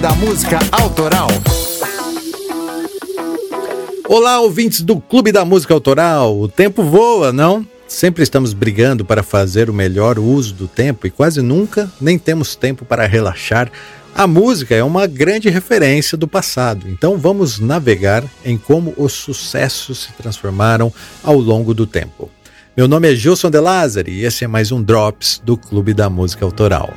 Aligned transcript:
Da 0.00 0.14
Música 0.14 0.60
Autoral. 0.70 1.26
Olá, 4.08 4.38
ouvintes 4.40 4.80
do 4.82 5.00
Clube 5.00 5.32
da 5.32 5.44
Música 5.44 5.74
Autoral. 5.74 6.38
O 6.38 6.46
tempo 6.46 6.84
voa, 6.84 7.32
não? 7.32 7.66
Sempre 7.88 8.22
estamos 8.22 8.52
brigando 8.52 9.04
para 9.04 9.24
fazer 9.24 9.68
o 9.68 9.74
melhor 9.74 10.20
uso 10.20 10.54
do 10.54 10.68
tempo 10.68 11.06
e 11.06 11.10
quase 11.10 11.42
nunca 11.42 11.90
nem 12.00 12.16
temos 12.16 12.54
tempo 12.54 12.84
para 12.84 13.06
relaxar. 13.06 13.72
A 14.14 14.26
música 14.26 14.72
é 14.72 14.84
uma 14.84 15.04
grande 15.06 15.50
referência 15.50 16.16
do 16.16 16.28
passado, 16.28 16.86
então 16.88 17.18
vamos 17.18 17.58
navegar 17.58 18.22
em 18.44 18.56
como 18.56 18.94
os 18.96 19.12
sucessos 19.12 20.04
se 20.04 20.12
transformaram 20.12 20.92
ao 21.24 21.36
longo 21.38 21.74
do 21.74 21.86
tempo. 21.86 22.30
Meu 22.76 22.86
nome 22.86 23.12
é 23.12 23.16
Gilson 23.16 23.50
De 23.50 23.58
e 24.06 24.24
esse 24.24 24.44
é 24.44 24.46
mais 24.46 24.70
um 24.70 24.80
Drops 24.80 25.42
do 25.44 25.56
Clube 25.56 25.92
da 25.92 26.08
Música 26.08 26.44
Autoral. 26.44 26.94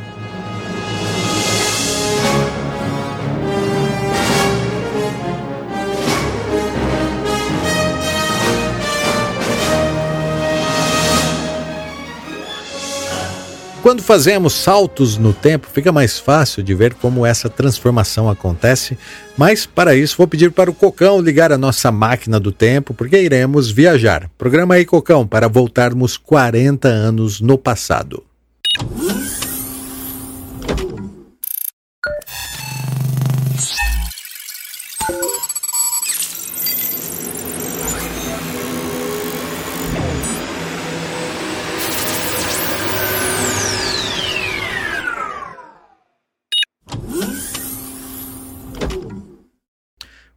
Quando 13.81 14.03
fazemos 14.03 14.53
saltos 14.53 15.17
no 15.17 15.33
tempo, 15.33 15.67
fica 15.73 15.91
mais 15.91 16.19
fácil 16.19 16.61
de 16.61 16.75
ver 16.75 16.93
como 16.93 17.25
essa 17.25 17.49
transformação 17.49 18.29
acontece, 18.29 18.95
mas 19.35 19.65
para 19.65 19.95
isso 19.95 20.17
vou 20.17 20.27
pedir 20.27 20.51
para 20.51 20.69
o 20.69 20.73
Cocão 20.73 21.19
ligar 21.19 21.51
a 21.51 21.57
nossa 21.57 21.91
máquina 21.91 22.39
do 22.39 22.51
tempo, 22.51 22.93
porque 22.93 23.19
iremos 23.19 23.71
viajar. 23.71 24.29
Programa 24.37 24.75
aí, 24.75 24.85
Cocão, 24.85 25.25
para 25.25 25.47
voltarmos 25.47 26.15
40 26.15 26.87
anos 26.87 27.41
no 27.41 27.57
passado. 27.57 28.23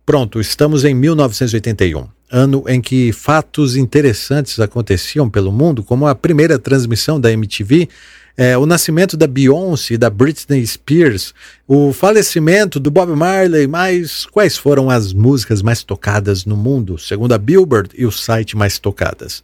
Pronto, 0.06 0.38
estamos 0.38 0.84
em 0.84 0.94
1981, 0.94 2.06
ano 2.30 2.62
em 2.68 2.78
que 2.78 3.10
fatos 3.10 3.74
interessantes 3.74 4.60
aconteciam 4.60 5.30
pelo 5.30 5.50
mundo, 5.50 5.82
como 5.82 6.06
a 6.06 6.14
primeira 6.14 6.58
transmissão 6.58 7.18
da 7.18 7.32
MTV, 7.32 7.88
é, 8.36 8.58
o 8.58 8.66
nascimento 8.66 9.16
da 9.16 9.26
Beyoncé 9.26 9.94
e 9.94 9.96
da 9.96 10.10
Britney 10.10 10.66
Spears, 10.66 11.32
o 11.66 11.90
falecimento 11.94 12.78
do 12.78 12.90
Bob 12.90 13.16
Marley, 13.16 13.66
mas 13.66 14.26
quais 14.26 14.58
foram 14.58 14.90
as 14.90 15.14
músicas 15.14 15.62
mais 15.62 15.82
tocadas 15.82 16.44
no 16.44 16.56
mundo, 16.56 16.98
segundo 16.98 17.32
a 17.32 17.38
Billboard 17.38 17.88
e 17.96 18.04
o 18.04 18.12
site 18.12 18.58
mais 18.58 18.78
tocadas? 18.78 19.42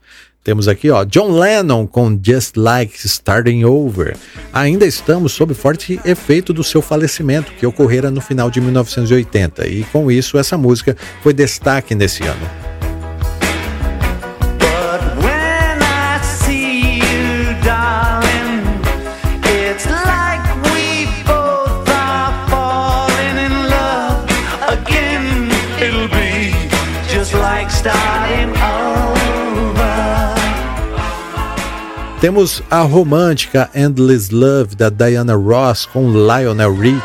Temos 0.51 0.67
aqui, 0.67 0.91
ó, 0.91 1.05
John 1.05 1.31
Lennon 1.31 1.87
com 1.87 2.19
Just 2.21 2.57
Like 2.57 3.07
Starting 3.07 3.63
Over. 3.63 4.17
Ainda 4.53 4.85
estamos 4.85 5.31
sob 5.31 5.55
forte 5.55 6.01
efeito 6.05 6.53
do 6.53 6.65
seu 6.65 6.83
falecimento, 6.83 7.53
que 7.53 7.65
ocorrera 7.65 8.11
no 8.11 8.21
final 8.21 8.51
de 8.51 8.61
1980, 8.61 9.69
e 9.69 9.85
com 9.93 10.11
isso 10.11 10.37
essa 10.37 10.59
música 10.59 10.97
foi 11.23 11.33
destaque 11.33 11.95
nesse 11.95 12.25
ano. 12.25 12.60
Temos 32.21 32.63
a 32.71 32.83
romântica 32.83 33.71
Endless 33.75 34.31
Love 34.31 34.75
da 34.75 34.91
Diana 34.91 35.35
Ross 35.35 35.87
com 35.87 36.11
Lionel 36.11 36.77
Richie. 36.77 37.01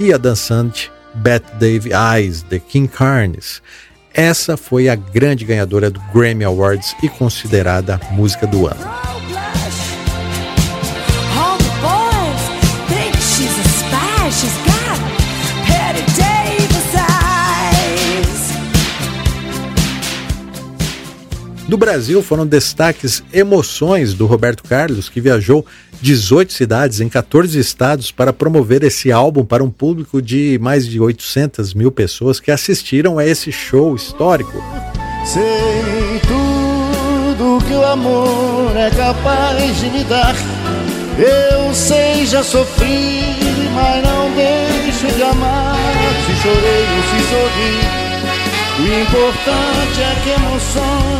E 0.00 0.10
a 0.10 0.16
dançante 0.16 0.90
Bette 1.12 1.54
Dave 1.56 1.90
Eyes, 1.92 2.42
de 2.42 2.58
King 2.58 2.88
Carnes. 2.88 3.60
Essa 4.14 4.56
foi 4.56 4.88
a 4.88 4.94
grande 4.94 5.44
ganhadora 5.44 5.90
do 5.90 6.00
Grammy 6.14 6.44
Awards 6.44 6.96
e 7.02 7.08
considerada 7.08 8.00
música 8.12 8.46
do 8.46 8.66
ano. 8.66 9.13
Do 21.74 21.78
Brasil 21.78 22.22
foram 22.22 22.46
destaques 22.46 23.20
Emoções 23.32 24.14
do 24.14 24.26
Roberto 24.26 24.62
Carlos, 24.62 25.08
que 25.08 25.20
viajou 25.20 25.66
18 26.00 26.52
cidades 26.52 27.00
em 27.00 27.08
14 27.08 27.58
estados 27.58 28.12
para 28.12 28.32
promover 28.32 28.84
esse 28.84 29.10
álbum 29.10 29.44
para 29.44 29.64
um 29.64 29.68
público 29.68 30.22
de 30.22 30.56
mais 30.62 30.86
de 30.86 31.00
800 31.00 31.74
mil 31.74 31.90
pessoas 31.90 32.38
que 32.38 32.52
assistiram 32.52 33.18
a 33.18 33.26
esse 33.26 33.50
show 33.50 33.96
histórico. 33.96 34.52
Sei 35.26 36.20
tudo 36.28 37.66
que 37.66 37.74
o 37.74 37.84
amor 37.84 38.76
é 38.76 38.90
capaz 38.90 39.76
de 39.80 39.90
me 39.90 40.04
dar. 40.04 40.36
Eu 41.18 41.74
sei, 41.74 42.24
já 42.24 42.44
sofri, 42.44 43.18
mas 43.74 44.00
não 44.04 44.30
deixo 44.36 45.12
de 45.12 45.22
amar. 45.24 45.76
Se 46.24 46.40
chorei 46.40 46.86
ou 46.96 47.02
se 47.02 47.28
sorri 47.30 48.03
o 48.78 48.82
importante 48.82 50.00
é 50.00 50.20
que 50.22 50.30
emoções 50.30 51.14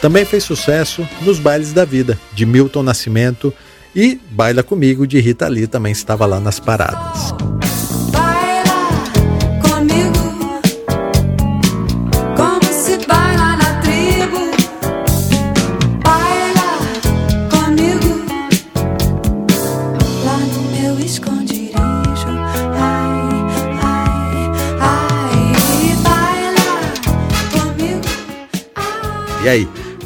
Também 0.00 0.24
fez 0.24 0.42
sucesso 0.42 1.08
nos 1.20 1.38
bailes 1.38 1.72
da 1.72 1.84
vida, 1.84 2.18
de 2.32 2.44
Milton 2.44 2.82
Nascimento 2.82 3.54
e 3.94 4.20
Baila 4.30 4.64
Comigo, 4.64 5.06
de 5.06 5.20
Rita 5.20 5.46
Lee, 5.46 5.68
também 5.68 5.92
estava 5.92 6.26
lá 6.26 6.40
nas 6.40 6.58
paradas. 6.58 7.51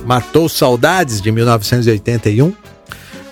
Matou 0.06 0.48
saudades 0.48 1.20
de 1.20 1.32
1981? 1.32 2.54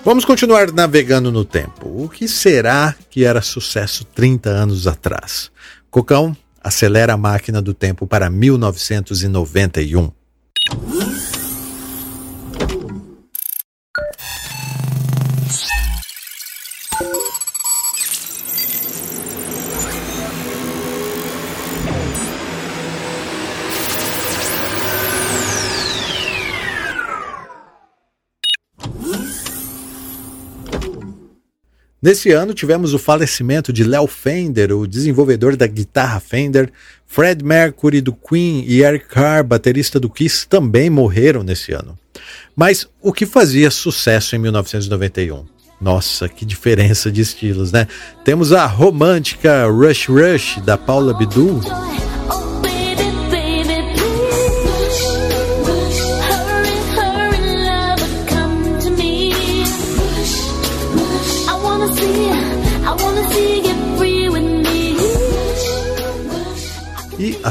Vamos 0.03 0.25
continuar 0.25 0.73
navegando 0.73 1.31
no 1.31 1.45
tempo. 1.45 2.03
O 2.03 2.09
que 2.09 2.27
será 2.27 2.93
que 3.09 3.23
era 3.23 3.41
sucesso 3.41 4.03
30 4.03 4.49
anos 4.49 4.85
atrás? 4.85 5.49
Cocão, 5.89 6.35
acelera 6.61 7.13
a 7.13 7.17
máquina 7.17 7.61
do 7.61 7.73
tempo 7.73 8.05
para 8.05 8.29
1991. 8.29 10.11
Nesse 32.05 32.31
ano 32.31 32.53
tivemos 32.53 32.93
o 32.93 32.99
falecimento 32.99 33.73
de 33.73 33.83
Léo 33.83 34.05
Fender, 34.05 34.71
o 34.71 34.85
desenvolvedor 34.85 35.55
da 35.55 35.65
guitarra 35.65 36.19
Fender, 36.19 36.71
Fred 37.07 37.43
Mercury 37.43 37.99
do 37.99 38.13
Queen 38.13 38.63
e 38.67 38.83
Eric 38.83 39.07
Carr, 39.07 39.43
baterista 39.43 39.99
do 39.99 40.07
Kiss, 40.07 40.47
também 40.47 40.87
morreram 40.87 41.41
nesse 41.41 41.71
ano. 41.71 41.97
Mas 42.55 42.87
o 43.01 43.11
que 43.11 43.25
fazia 43.25 43.71
sucesso 43.71 44.35
em 44.35 44.37
1991? 44.37 45.45
Nossa, 45.81 46.29
que 46.29 46.45
diferença 46.45 47.11
de 47.11 47.21
estilos, 47.21 47.71
né? 47.71 47.87
Temos 48.23 48.53
a 48.53 48.67
romântica 48.67 49.65
Rush 49.65 50.07
Rush 50.07 50.59
da 50.63 50.77
Paula 50.77 51.11
Abdul. 51.11 51.59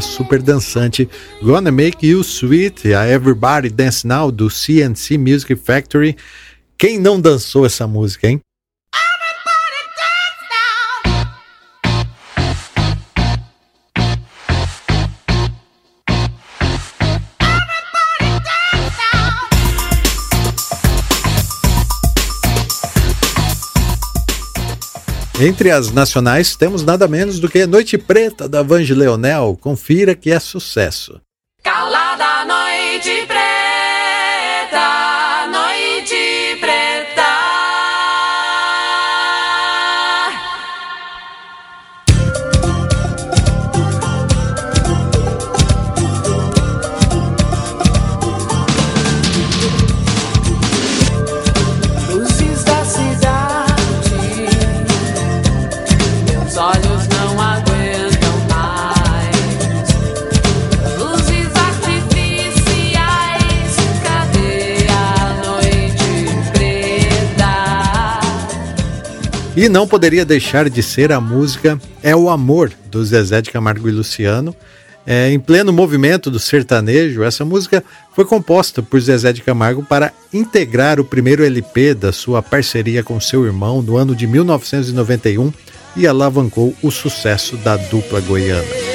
Super 0.01 0.43
dançante. 0.43 1.09
Gonna 1.43 1.73
Make 1.73 2.07
You 2.07 2.21
Sweet, 2.21 2.93
a 2.95 3.07
Everybody 3.07 3.71
Dance 3.71 4.07
Now 4.07 4.31
do 4.31 4.49
CNC 4.51 5.17
Music 5.19 5.57
Factory. 5.57 6.17
Quem 6.77 6.99
não 6.99 7.21
dançou 7.21 7.65
essa 7.65 7.87
música, 7.87 8.29
hein? 8.29 8.44
Entre 25.41 25.73
as 25.73 25.91
nacionais, 25.91 26.55
temos 26.55 26.85
nada 26.85 27.09
menos 27.09 27.41
do 27.41 27.49
que 27.49 27.67
Noite 27.67 27.99
Preta 27.99 28.49
da 28.49 28.63
Vange 28.63 28.95
Leonel. 28.95 29.59
Confira 29.61 30.15
que 30.15 30.31
é 30.31 30.39
sucesso. 30.39 31.21
Calada 31.61 32.45
noite 32.45 33.27
preta, 33.27 35.04
E 69.57 69.69
não 69.69 69.87
poderia 69.87 70.25
deixar 70.25 70.69
de 70.69 70.83
ser 70.83 71.13
a 71.13 71.21
música 71.21 71.81
É 72.03 72.15
o 72.15 72.29
Amor, 72.29 72.73
do 72.91 73.05
Zezé 73.05 73.41
de 73.41 73.51
Camargo 73.51 73.89
e 73.89 73.93
Luciano. 73.93 74.55
É, 75.07 75.31
em 75.31 75.39
pleno 75.39 75.73
movimento 75.73 76.31
do 76.31 76.39
sertanejo, 76.39 77.23
essa 77.23 77.45
música 77.45 77.85
foi 78.15 78.25
composta 78.25 78.83
por 78.83 79.01
Zezé 79.01 79.33
de 79.33 79.43
Camargo 79.43 79.85
para 79.85 80.13
integrar 80.33 80.99
o 80.99 81.05
primeiro 81.05 81.45
LP 81.45 81.95
da 81.95 82.11
sua 82.11 82.43
parceria 82.43 83.03
com 83.03 83.21
seu 83.21 83.45
irmão 83.45 83.81
no 83.81 83.97
ano 83.97 84.17
de 84.17 84.27
1991 84.27 85.53
e 85.97 86.07
alavancou 86.07 86.75
o 86.83 86.91
sucesso 86.91 87.57
da 87.59 87.77
dupla 87.77 88.21
goiana. 88.21 88.94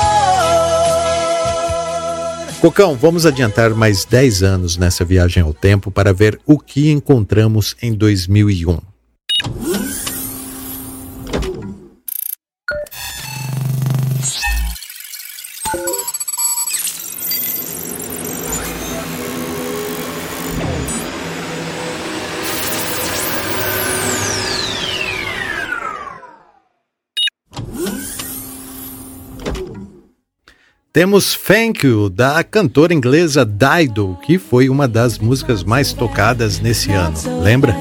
Cocão, 2.62 2.96
vamos 2.96 3.26
adiantar 3.26 3.72
mais 3.72 4.06
10 4.06 4.44
anos 4.44 4.78
nessa 4.78 5.04
viagem 5.04 5.42
ao 5.42 5.54
tempo 5.54 5.90
para 5.92 6.14
ver 6.14 6.40
o 6.46 6.60
que 6.60 6.92
encontramos 6.92 7.76
em 7.82 7.94
2001. 7.94 8.95
Temos 30.92 31.36
Thank 31.36 31.86
You, 31.86 32.10
da 32.10 32.42
cantora 32.44 32.94
inglesa 32.94 33.46
Dido, 33.46 34.18
que 34.26 34.40
foi 34.40 34.70
uma 34.70 34.88
das 34.88 35.20
músicas 35.20 35.62
mais 35.62 35.92
tocadas 35.92 36.60
nesse 36.62 36.92
ano. 36.94 37.18
Lembra? 37.42 37.76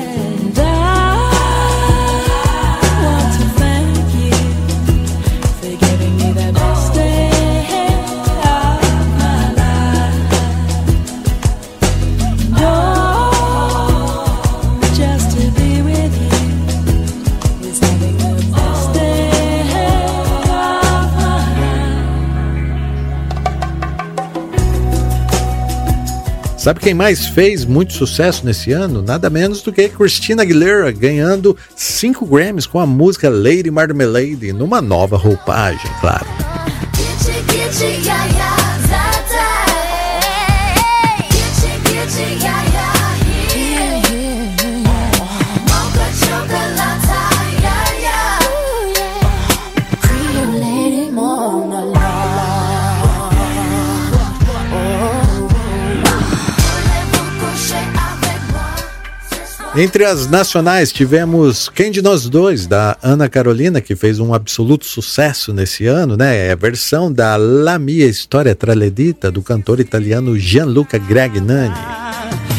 Sabe 26.64 26.80
quem 26.80 26.94
mais 26.94 27.26
fez 27.26 27.66
muito 27.66 27.92
sucesso 27.92 28.46
nesse 28.46 28.72
ano? 28.72 29.02
Nada 29.02 29.28
menos 29.28 29.60
do 29.60 29.70
que 29.70 29.86
Christina 29.86 30.40
Aguilera, 30.40 30.90
ganhando 30.92 31.54
5 31.76 32.24
Grammys 32.24 32.66
com 32.66 32.80
a 32.80 32.86
música 32.86 33.28
Lady 33.28 33.70
Marmalade, 33.70 34.50
numa 34.50 34.80
nova 34.80 35.18
roupagem, 35.18 35.90
claro. 36.00 36.24
Yeah, 37.82 38.24
yeah, 38.26 38.63
Entre 59.76 60.04
as 60.04 60.28
nacionais 60.28 60.92
tivemos 60.92 61.68
Quem 61.68 61.90
de 61.90 62.00
Nós 62.00 62.28
Dois, 62.28 62.64
da 62.64 62.96
Ana 63.02 63.28
Carolina, 63.28 63.80
que 63.80 63.96
fez 63.96 64.20
um 64.20 64.32
absoluto 64.32 64.86
sucesso 64.86 65.52
nesse 65.52 65.84
ano, 65.84 66.16
né? 66.16 66.46
É 66.46 66.52
a 66.52 66.56
versão 66.56 67.12
da 67.12 67.34
La 67.34 67.76
Mia 67.76 68.06
Storia 68.06 68.54
Traledita, 68.54 69.32
do 69.32 69.42
cantor 69.42 69.80
italiano 69.80 70.38
Gianluca 70.38 70.96
Gragnani. 70.96 71.74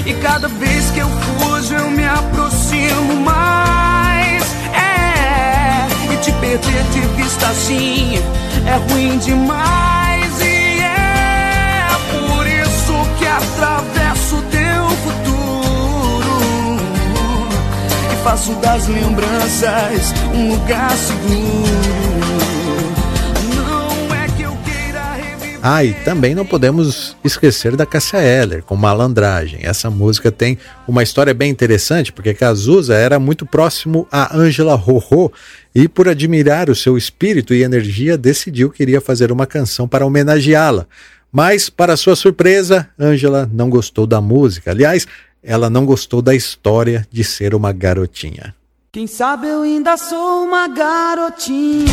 E 0.06 0.14
cada 0.16 0.50
vez 0.50 0.92
que 0.92 1.00
eu 1.00 1.08
fujo, 1.08 1.74
eu 1.74 1.90
me 1.90 2.06
aproximo 2.06 3.16
mais. 3.24 4.44
É, 4.74 6.14
e 6.14 6.18
te 6.18 6.34
perder 6.34 6.84
de 6.92 7.00
vista 7.16 7.48
assim 7.48 8.16
é 8.68 8.92
ruim 8.92 9.18
demais. 9.20 9.85
Faço 18.36 18.54
das 18.56 18.86
lembranças 18.90 20.14
um 20.34 20.52
lugar 20.52 20.92
seguro. 20.98 21.72
Não 23.56 24.14
é 24.14 24.28
que 24.28 24.42
eu 24.44 24.52
queira 24.58 25.14
reviver. 25.14 25.60
Ah, 25.64 25.86
e 25.86 25.94
também 26.04 26.36
não 26.36 26.46
podemos 26.46 27.16
esquecer 27.24 27.78
da 27.78 27.86
Cássia 27.86 28.18
Eller, 28.18 28.62
com 28.62 28.76
Malandragem. 28.76 29.62
Essa 29.64 29.90
música 29.90 30.34
tem 30.34 30.58
uma 30.86 31.02
história 31.02 31.34
bem 31.34 31.50
interessante, 31.50 32.12
porque 32.12 32.34
Cazuza 32.34 32.94
era 32.94 33.18
muito 33.20 33.46
próximo 33.46 34.06
a 34.12 34.36
Ângela 34.36 34.76
Rorô 34.76 35.32
e, 35.74 35.88
por 35.88 36.10
admirar 36.10 36.70
o 36.70 36.76
seu 36.76 36.98
espírito 36.98 37.54
e 37.54 37.64
energia, 37.64 38.18
decidiu 38.18 38.70
que 38.70 38.84
iria 38.84 39.00
fazer 39.00 39.32
uma 39.32 39.48
canção 39.48 39.88
para 39.88 40.06
homenageá-la. 40.06 40.86
Mas, 41.32 41.70
para 41.70 41.96
sua 41.96 42.18
surpresa, 42.18 42.90
Ângela 43.00 43.50
não 43.54 43.70
gostou 43.70 44.06
da 44.06 44.20
música. 44.20 44.72
Aliás, 44.72 45.08
ela 45.46 45.70
não 45.70 45.86
gostou 45.86 46.22
da 46.22 46.34
história 46.34 47.08
de 47.12 47.24
ser 47.24 47.54
uma 47.54 47.72
garotinha. 47.72 48.56
Quem 48.92 49.06
sabe 49.06 49.48
eu 49.48 49.62
ainda 49.62 49.96
sou 49.96 50.44
uma 50.44 50.68
garotinha. 50.68 51.86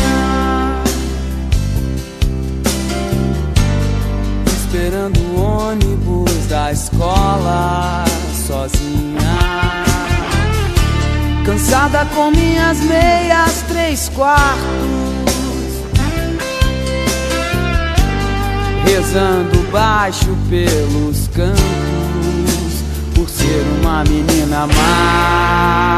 Esperando 4.47 5.19
o 5.19 5.41
ônibus 5.41 6.47
da 6.47 6.71
escola 6.71 8.03
sozinha. 8.47 9.83
Cansada 11.45 12.05
com 12.15 12.31
minhas 12.31 12.79
meias 12.79 13.61
três 13.67 14.09
quartos. 14.09 14.63
Rezando 18.85 19.61
baixo 19.71 20.35
pelos 20.49 21.27
por 21.27 21.92
ser 23.43 23.63
uma 23.81 24.03
menina 24.05 24.67
má. 24.67 25.93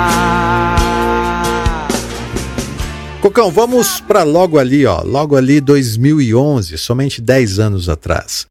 Cocão, 3.21 3.51
vamos 3.51 3.99
para 4.01 4.23
logo 4.23 4.57
ali, 4.57 4.85
ó. 4.85 5.01
Logo 5.03 5.35
ali 5.35 5.61
2011, 5.61 6.77
somente 6.77 7.21
10 7.21 7.59
anos 7.59 7.89
atrás. 7.89 8.47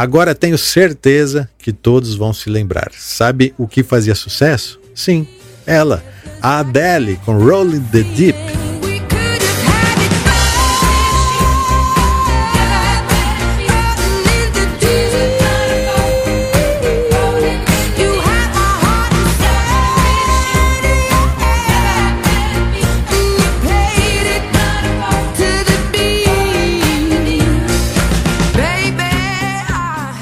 Agora 0.00 0.34
tenho 0.34 0.56
certeza 0.56 1.46
que 1.58 1.74
todos 1.74 2.14
vão 2.14 2.32
se 2.32 2.48
lembrar. 2.48 2.90
Sabe 2.96 3.52
o 3.58 3.68
que 3.68 3.82
fazia 3.82 4.14
sucesso? 4.14 4.80
Sim, 4.94 5.28
ela, 5.66 6.02
a 6.40 6.60
Adele 6.60 7.20
com 7.22 7.38
Rolling 7.38 7.82
the 7.92 8.02
Deep. 8.02 8.59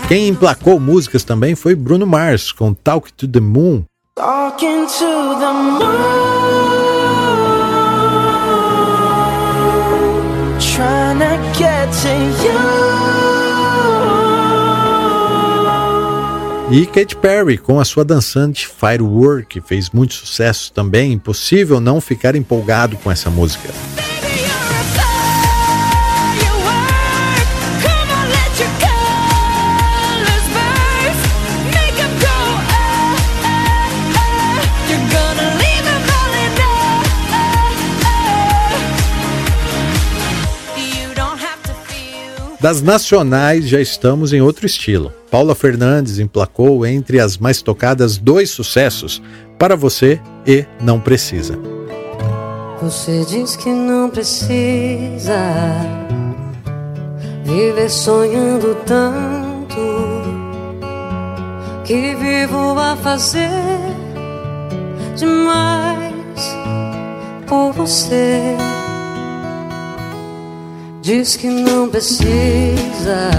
Quem 0.08 0.28
emplacou 0.28 0.80
músicas 0.80 1.22
também 1.22 1.54
foi 1.54 1.74
Bruno 1.74 2.06
Mars 2.06 2.50
com 2.50 2.72
Talk 2.72 3.12
to 3.12 3.28
the 3.28 3.40
Moon. 3.40 3.84
Talking 4.16 4.86
to 4.86 5.38
the 5.38 5.52
moon, 5.52 5.78
trying 10.58 11.18
to 11.18 11.58
get 11.58 11.90
to 12.00 12.08
you. 12.42 12.58
E 16.70 16.86
Katy 16.86 17.16
Perry 17.16 17.58
com 17.58 17.78
a 17.78 17.84
sua 17.84 18.02
dançante 18.02 18.66
Firework, 18.66 19.46
que 19.46 19.60
fez 19.60 19.90
muito 19.90 20.14
sucesso 20.14 20.72
também. 20.72 21.12
Impossível 21.12 21.80
não 21.80 22.00
ficar 22.00 22.34
empolgado 22.34 22.96
com 22.96 23.12
essa 23.12 23.28
música. 23.28 23.68
Das 42.60 42.82
nacionais 42.82 43.68
já 43.68 43.80
estamos 43.80 44.32
em 44.32 44.40
outro 44.40 44.66
estilo. 44.66 45.12
Paula 45.30 45.54
Fernandes 45.54 46.18
emplacou 46.18 46.84
entre 46.84 47.20
as 47.20 47.38
mais 47.38 47.62
tocadas 47.62 48.18
dois 48.18 48.50
sucessos, 48.50 49.22
Para 49.56 49.76
Você 49.76 50.20
e 50.44 50.66
Não 50.80 50.98
Precisa. 50.98 51.56
Você 52.82 53.24
diz 53.24 53.54
que 53.54 53.68
não 53.68 54.08
precisa 54.10 55.36
viver 57.44 57.90
sonhando 57.90 58.76
tanto 58.86 59.76
que 61.84 62.14
vivo 62.14 62.78
a 62.78 62.96
fazer 62.96 63.48
demais 65.16 66.56
por 67.46 67.72
você. 67.72 68.56
Diz 71.08 71.36
que 71.36 71.48
não 71.48 71.88
precisa 71.88 73.30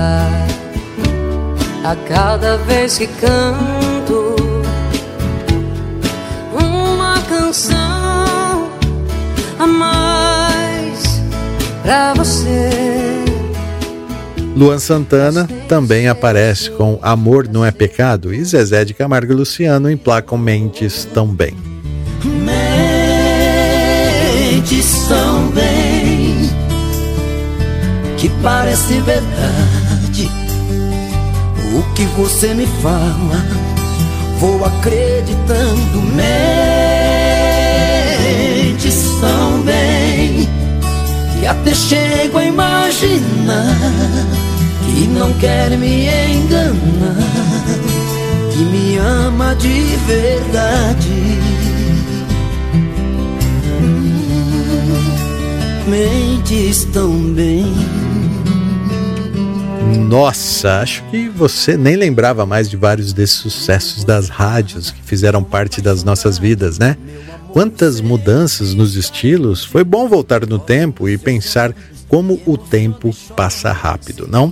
a 1.83 1.95
cada 2.07 2.57
vez 2.57 2.97
que 2.97 3.05
canto 3.05 4.35
uma 6.51 7.21
canção 7.29 8.71
a 9.59 9.67
mais 9.67 11.21
pra 11.83 12.15
você. 12.15 12.71
Luan 14.55 14.79
Santana 14.79 15.47
também 15.67 16.07
aparece 16.07 16.71
com 16.71 16.97
Amor 17.03 17.47
Não 17.47 17.63
É 17.63 17.69
Pecado 17.69 18.33
e 18.33 18.43
Zezé 18.43 18.83
de 18.83 18.95
Camargo 18.95 19.31
e 19.31 19.35
Luciano 19.35 19.91
emplacam 19.91 20.39
Mentes 20.39 21.05
Tão 21.13 21.27
Bem. 21.27 21.55
Mentes 24.49 25.07
tão 25.07 25.49
bem 25.49 26.08
que 28.19 28.29
parece 28.43 28.99
verdade. 28.99 30.29
O 31.73 31.81
que 31.93 32.03
você 32.17 32.53
me 32.53 32.67
fala, 32.81 33.45
vou 34.39 34.65
acreditando. 34.65 36.01
Mentes 38.81 39.05
tão 39.21 39.61
bem 39.61 40.49
que 41.39 41.45
até 41.45 41.73
chego 41.73 42.39
a 42.39 42.43
imaginar 42.43 43.77
que 44.85 45.07
não 45.07 45.31
quer 45.33 45.69
me 45.77 46.07
enganar, 46.07 47.15
que 48.51 48.59
me 48.63 48.97
ama 48.97 49.55
de 49.55 49.95
verdade. 50.07 51.39
Mentes 55.87 56.83
tão 56.93 57.09
bem. 57.33 57.48
Nossa, 60.09 60.79
acho 60.79 61.03
que 61.11 61.29
você 61.29 61.77
nem 61.77 61.95
lembrava 61.95 62.43
mais 62.43 62.67
de 62.67 62.75
vários 62.75 63.13
desses 63.13 63.37
sucessos 63.37 64.03
das 64.03 64.27
rádios 64.27 64.89
que 64.89 65.03
fizeram 65.03 65.43
parte 65.43 65.83
das 65.83 66.03
nossas 66.03 66.39
vidas, 66.39 66.79
né? 66.79 66.97
Quantas 67.53 68.01
mudanças 68.01 68.73
nos 68.73 68.95
estilos, 68.95 69.63
foi 69.63 69.83
bom 69.83 70.09
voltar 70.09 70.47
no 70.47 70.57
tempo 70.57 71.07
e 71.07 71.15
pensar 71.15 71.75
como 72.07 72.41
o 72.47 72.57
tempo 72.57 73.15
passa 73.35 73.71
rápido, 73.71 74.27
não? 74.27 74.51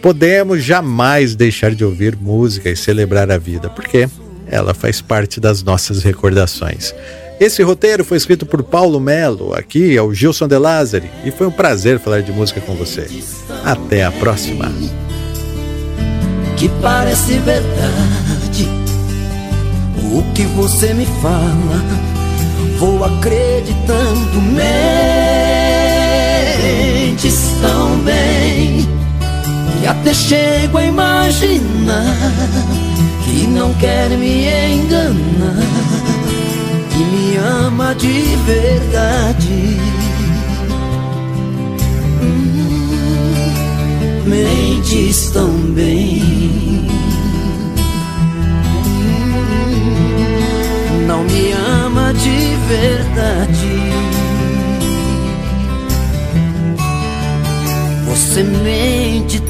Podemos 0.00 0.64
jamais 0.64 1.36
deixar 1.36 1.74
de 1.74 1.84
ouvir 1.84 2.16
música 2.16 2.70
e 2.70 2.74
celebrar 2.74 3.30
a 3.30 3.36
vida, 3.36 3.68
porque 3.68 4.08
ela 4.46 4.72
faz 4.72 5.02
parte 5.02 5.38
das 5.38 5.62
nossas 5.62 6.02
recordações. 6.02 6.94
Esse 7.38 7.62
roteiro 7.62 8.02
foi 8.04 8.16
escrito 8.16 8.46
por 8.46 8.62
Paulo 8.62 8.98
Melo, 8.98 9.54
aqui 9.54 9.94
é 9.96 10.00
o 10.02 10.12
Gilson 10.14 10.48
De 10.48 10.56
Lázari, 10.56 11.10
e 11.24 11.30
foi 11.30 11.46
um 11.46 11.50
prazer 11.50 11.98
falar 11.98 12.22
de 12.22 12.32
música 12.32 12.60
com 12.62 12.74
você. 12.74 13.06
Até 13.64 14.04
a 14.04 14.10
próxima. 14.10 14.72
que 16.56 16.68
parece 16.80 17.34
verdade. 17.38 18.66
O 20.12 20.22
que 20.32 20.44
você 20.44 20.94
me 20.94 21.04
fala, 21.20 21.84
vou 22.78 23.04
acreditando. 23.04 24.40
Mentes 26.62 27.50
tão 27.60 27.98
bem 27.98 28.88
que 29.80 29.86
até 29.86 30.14
chego 30.14 30.78
a 30.78 30.84
imaginar 30.84 32.16
que 33.24 33.46
não 33.46 33.74
quer 33.74 34.08
me 34.10 34.46
enganar, 34.46 35.56
que 36.96 37.04
me 37.04 37.36
ama 37.36 37.94
de 37.94 38.36
verdade. 38.46 39.76
mentes 44.26 45.30
tão 45.30 45.50
bem. 45.74 46.22
Não 51.06 51.22
me 51.24 51.52
ama 51.52 52.12
de 52.14 52.56
verdade. 52.68 53.76
Você 58.06 58.42
mente 58.42 59.40